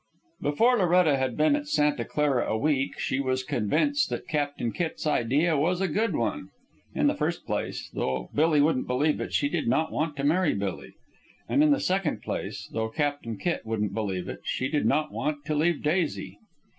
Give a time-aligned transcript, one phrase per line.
[0.41, 5.05] Before Loretta had been at Santa Clara a week, she was convinced that Captain Kitt's
[5.05, 6.49] idea was a good one.
[6.95, 10.55] In the first place, though Billy wouldn't believe it, she did not want to marry
[10.55, 10.95] Billy.
[11.47, 15.45] And in the second place, though Captain Kitt wouldn't believe it, she did not want
[15.45, 16.39] to leave Daisy.